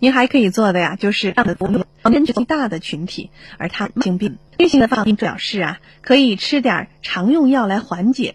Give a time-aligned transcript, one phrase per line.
[0.00, 1.54] 您还可以做的呀，就是让的
[2.10, 8.34] 年纪大的群体，而他慢性病、慢性的发病表示啊，可以吃点常用药来缓解。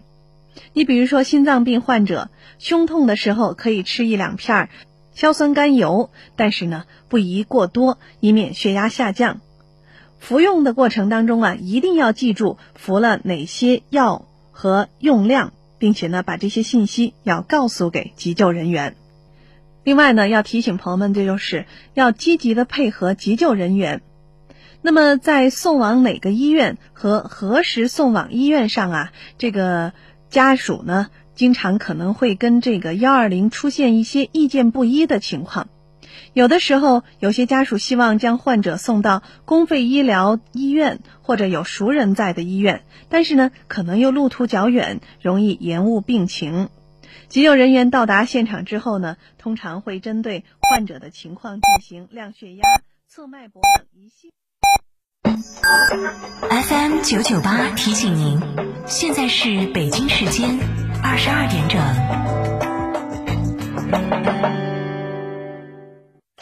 [0.74, 4.70] 你比如说心脏病患者，胸痛的时候可以吃一两片
[5.16, 9.42] 硝酸甘油，但是呢，不宜过多，以免血压下降。
[10.20, 18.96] 服用的过程当中啊，一定要记住服了哪些药和用量，并且呢，把这些信息要告诉给急救人员。
[19.86, 24.02] 另外呢，要提醒朋友们，这就是要积极的配合急救人员。
[24.82, 29.94] 那么在送往哪个医院和何时送往医院上啊，这个
[30.28, 35.68] 家属呢，经常可能会跟这个幺二零出现一些意见不一的情况。
[36.34, 46.70] 有的时候，有些家属希望将患者送到公费医疗医院或者有熟人在的医院，但是呢，可能又路途较远，容易延误病情。
[47.28, 52.64] 急救人员到达现场之后呢，通常会针对患者的情况进行量血压、
[53.08, 54.32] 测脉搏等一系。
[56.50, 58.40] FM 九九八提醒您，
[58.86, 60.58] 现在是北京时间
[61.04, 61.80] 二十二点整。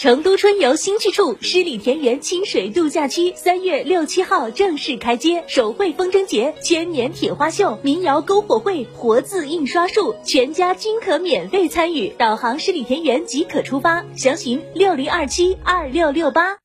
[0.04, 12.10] 成都春游新去处，十里田园清水度假区三月六七号正式开街，手绘风筝节、千年铁花秀、民谣篝火会、活字印刷术，全家均可免费参与。
[12.18, 16.58] 导航十里田园即可出发，详询六零二七二六六八。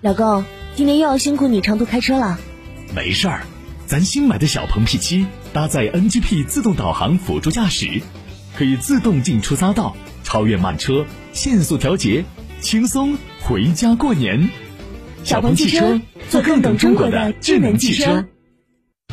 [0.00, 0.42] 老公，
[0.74, 2.38] 今天又要辛苦你长途开车了。
[2.96, 3.42] 没事儿，
[3.86, 8.00] 咱新买的小鹏 P 七搭载 NGP 自动导航辅助驾驶，
[8.56, 9.94] 可以自动进出匝道。
[10.24, 12.24] 超越慢车，限速调节，
[12.60, 14.48] 轻松回家过年。
[15.24, 18.26] 小鹏汽车，做更懂中国的智能汽车。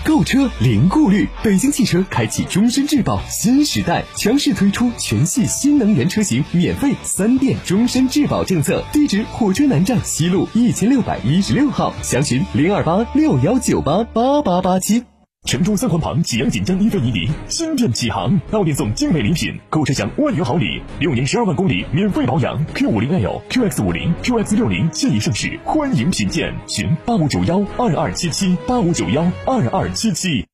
[0.05, 8.83] 购车零顾虑，北京汽车开启终身质保新时代，强势推出全系新能源车型免费三电终身质保政策。
[8.91, 15.03] 地址：火车南站西路一千六百一十六号，详询零二八六幺九八八八八七。
[15.45, 22.63] 成都三环旁启阳锦江一菲尼迪新店启航，到店送精美礼品，购车享万元好礼，六年十二万公里免费保养。
[22.75, 26.53] Q 五零 L、QX 五零、QX 六零现已上市，欢迎品鉴。
[26.67, 30.45] 询八五九幺二二七七八五九幺二二七七。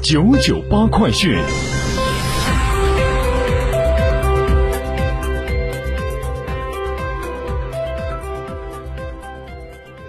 [0.00, 1.36] 九九八快讯。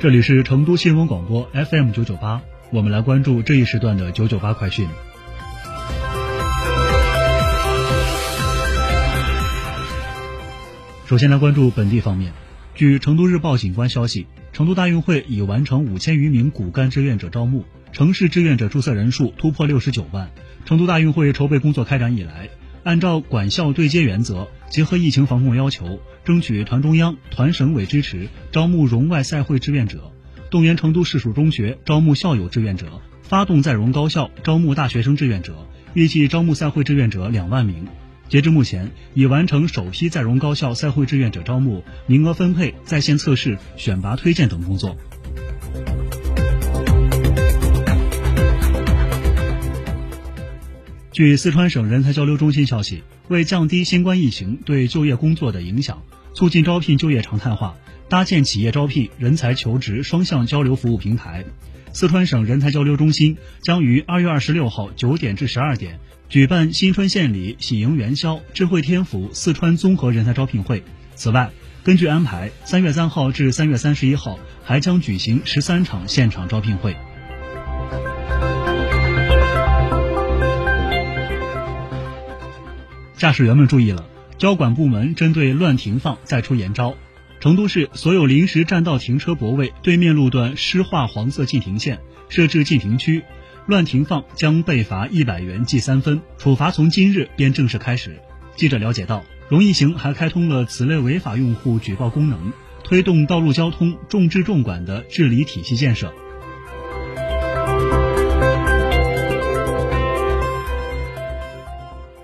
[0.06, 4.88] 这里是成都新闻广播 FM 九九八，我们来关注这一时段的九九八快讯。
[11.08, 12.34] 首先来关注本地方面，
[12.76, 20.30] 据成都日报警观消息，成都大运会已完成五千余名骨干志愿者招募，城市志愿者注册人数突破六十九万。
[20.66, 22.50] 成都大运会筹备工作开展以来。
[22.86, 30.12] 按照管校对接原则，结合疫情防控要求，争取团中央、团省委支持，招募融外赛会志愿者，
[30.52, 37.88] 动员成都市属中学招募校友志愿者，发动在融高校招募大学生志愿者，预计招募赛会志愿者两万名。
[38.30, 44.96] 截至目前，已完成首批在融高校赛会志愿者招募、名额分配、在线测试、选拔推荐等工作。
[51.16, 56.04] 据四川省人才交流中心消息，为降低新冠疫情对就业工作的影响，
[56.34, 57.78] 促进招聘就业常态化，
[58.10, 61.46] 搭建企业招聘、人才求职双向交流服务平台，
[61.94, 70.84] 四川省人才交流中心将于二月二十六号九点至十二点举办新春献礼喜迎元宵智慧天府四川综合人才招聘会。
[71.16, 71.50] 此外，
[71.86, 76.98] 根据安排，三月三号至三月三十一号还将举行十三场现场招聘会。
[83.18, 84.06] 驾驶员们注意了，
[84.38, 86.96] 交管部门针对乱停放再出严招。
[87.40, 93.24] 成都市所有临时占道停车泊位对面路段施画黄色禁停线，设置禁停区，
[93.68, 98.20] 乱停放将被罚一百元记三分，处罚从今日便正式开始。
[98.58, 102.52] 记者了解到，容易行还开通了此类违法用户举报功能，
[102.84, 106.14] 推动道路交通重治重管的治理体系建设。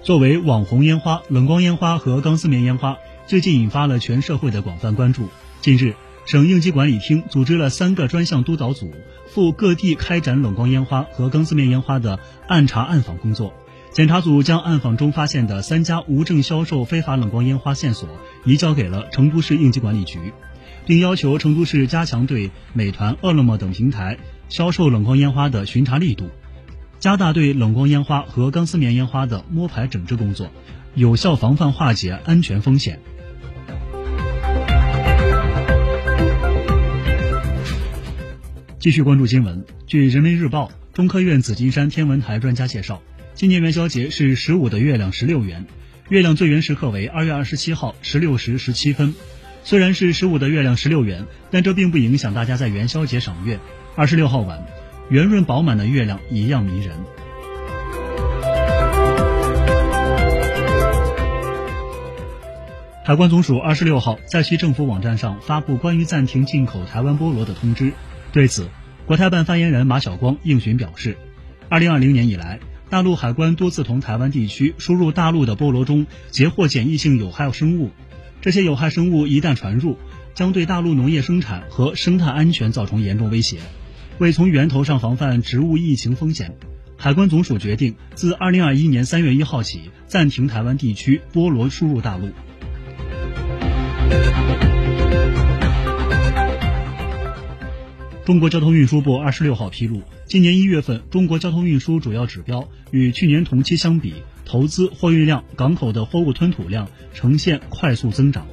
[0.03, 5.29] 作为网红烟花，冷光烟花和钢丝棉烟花最近引发了全社会的广泛关注。
[5.61, 5.93] 近日，
[6.25, 8.91] 省应急管理厅组织了三个专项督导组，
[9.27, 13.53] 赴各地开展冷光烟花和钢丝棉烟花的暗查暗访工作。
[13.91, 18.09] 检查组将暗访中发现的三家无证销售非法冷光烟花线索
[18.43, 20.33] 移交给了成都市应急管理局，
[20.87, 24.17] 并要求成都市加强对美团、饿了么等平台
[24.49, 26.31] 销售冷光烟花的巡查力度。
[27.01, 30.51] 加大对冷光烟花和钢丝棉烟花的摸排整治工作
[30.93, 32.99] 有效防范化解安全风险。
[38.77, 39.65] 继续关注新闻。
[39.87, 43.01] 据人民日报中科院紫金山天文台专家介绍
[43.33, 45.65] 今年元宵节是十五的月亮十六圆
[46.09, 49.15] 月亮最圆时刻为二月二十七号十六时十七分。
[49.63, 53.59] 虽然是十五的月亮十六圆但这并不影响大家在元宵节赏月。
[53.95, 54.63] 二十六号晚
[55.11, 56.95] 圆润饱满的月亮一样迷人。
[63.03, 67.91] 海关总署二十六号在其政府网站上发布关于暂停进口台湾菠萝的通知。
[68.31, 68.69] 对此，
[69.05, 71.17] 国台办发言人马晓光应询表示，
[71.67, 77.91] 二零二零年以来，大陆海关多次同台湾地区输入大陆的菠萝中截获检疫性有害生物。
[78.39, 79.97] 这些有害生物一旦传入，
[80.35, 83.57] 将对大陆农业生产和生态安全造成严重威胁。
[84.19, 86.55] 为从源头上防范植物疫情风险，
[86.97, 92.29] 海关总署决定自二零二一年三月一号起暂停台湾地区菠萝输入大陆。
[98.23, 104.13] 中国交通运输部二十六号披露，今年一月份中国交通运输主要指标与去年同期相比。
[104.43, 108.47] 投资、货运量、港口的货物吞吐量呈现快速增长，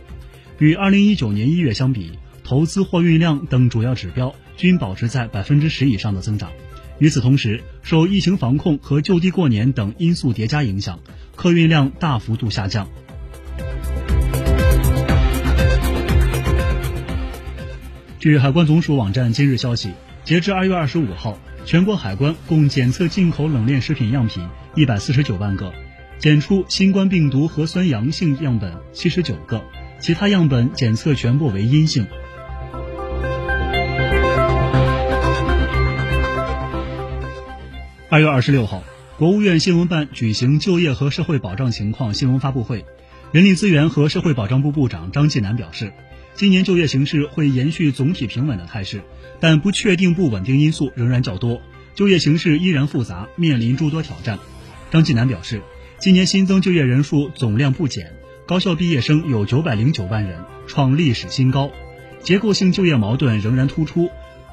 [0.60, 2.12] 与二零一九年一月相比，
[2.44, 6.50] 投资、货运量等主要指标均保持在百分之十以上的增长。
[6.99, 10.99] 与此同时，受疫情防控和就地过年等因素叠加影响，
[11.37, 12.88] 客运量大幅度下降。
[18.19, 19.93] 据海关总署网站今日消息，
[20.25, 24.44] 截至二月二十五号，全国海关共检测进口冷链食品样品
[24.75, 25.72] 一百四十九万个。
[26.19, 29.62] 检出新冠病毒核酸阳性样本七十九个，
[30.00, 32.08] 其他样本检测全部为阴性。
[38.10, 38.84] 二月二十六号，
[39.19, 42.87] 国务院新闻办举行就业和社会保障情况新闻发布会，
[43.32, 45.93] 人力资源和社会保障部部长张继南表示，
[46.32, 49.02] 今年就业形势会延续总体平稳的态势，
[49.40, 51.60] 但不确定不稳定因素仍然较多，
[51.94, 54.38] 就业形势依然复杂，面临诸多挑战。
[54.90, 55.60] 张继南表示。
[56.00, 58.12] 今年新增就业人数总量不减，
[58.46, 61.72] 高校毕业生有九百零九万人，创历史新高。
[62.22, 64.08] 结构性就业矛盾仍然突出，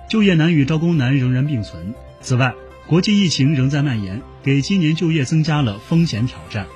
[0.09, 1.93] 就业难与招工难仍然并存。
[2.19, 2.55] 此外，
[2.87, 6.67] 国际疫情仍在蔓延，给今年就业增加了风险挑战。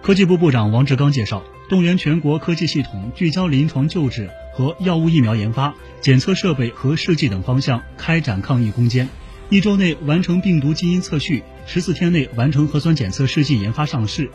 [0.00, 4.30] 科技部部长王志刚介绍，动员全国科技系统，聚焦临床救治。
[4.54, 9.08] 和药物疫苗研发、检测设备和试剂等方向开展抗疫攻坚，
[9.50, 14.30] 一周内完成病毒基因测序，十四天内完成核酸检测试剂研发上市，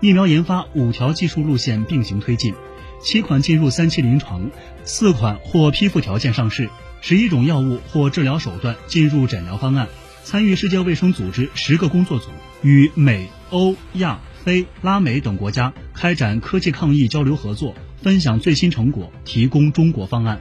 [0.00, 2.54] 疫苗研发五条技术路线并行推进，
[3.00, 4.50] 七款进入三期临床，
[4.84, 6.68] 四款获批复条件上市，
[7.00, 9.88] 十一种药物或治疗手段进入诊疗方案，
[10.24, 12.30] 参与世界卫生组织十个工作组，
[12.62, 17.74] 与美、欧、亚、非、拉美等国家开展科技抗疫交流合作。
[18.00, 20.40] 分享最新成果，提供中国方案。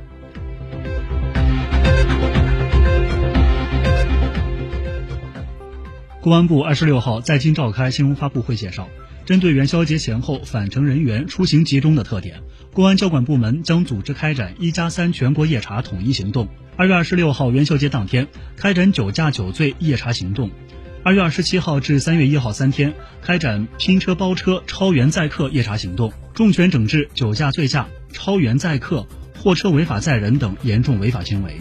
[6.21, 8.87] 公安部二十六号在京召开新闻发布会介绍，
[9.27, 16.47] 针对元宵节前后返程人员出行集中的特点，公安交管部门将组织开展“一加三”全国夜查统一行动。
[16.77, 20.49] 二月二十六号元宵节当天，开展酒驾酒醉夜查行动。
[21.03, 29.05] 二月二十七号至三月一号三天，开展拼车包车、超员载客夜查行动，重拳整治酒驾、醉驾、超员载客、
[29.37, 31.57] 货车违法载人等严重违法行为。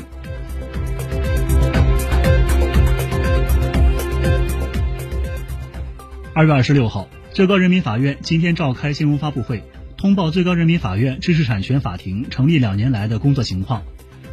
[6.32, 9.62] 二月二十六号，最高人民法院今天召开新闻发布会，
[9.98, 13.82] 通报最高人民法院知识产权法庭成立两年来的工作情况。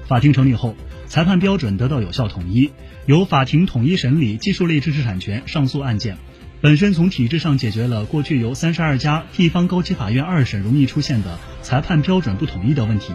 [0.07, 2.71] 法庭成立后，裁判标准得到有效统一。
[3.05, 6.15] 由法庭统一审理技术类知识产权上诉案件，
[6.61, 13.11] 本身从体制上解决了过去由三十二家地方高级法院二审容易出现的裁判标准不统一的问题，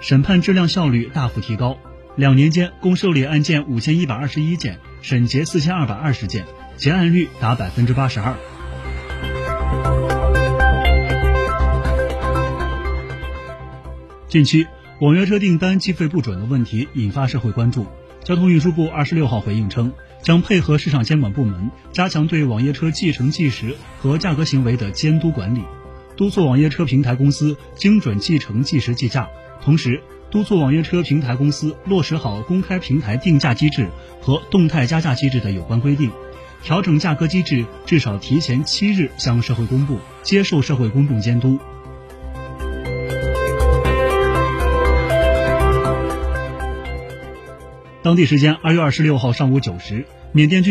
[0.00, 1.76] 审判质量效率大幅提高。
[2.14, 6.44] 两年间共受理案件五千一百二十一件，审结四千二百二十件，
[6.76, 8.36] 结案率达百分之八十二。
[14.32, 14.66] 近期
[14.98, 17.84] 网约车订单计费不准的问题引发社会关注。
[18.24, 25.60] 交通运输部二十六号回应称，将配合市场监管部门，加强对网约车计程计时和价格行为的监督管理，
[26.16, 29.28] 督促网约车平台公司精准计程计时计价，
[29.60, 33.90] 同时督促网约车平台公司落实好公开平台定价机制
[34.22, 36.10] 和动态加价机制的有关规定，
[36.62, 41.58] 调整价格机制，至少提前七日向社会公布，接受社会公众监督。
[48.02, 50.70] 当地时间二月二十六号上午九时，缅甸军。